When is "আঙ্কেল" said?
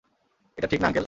0.87-0.99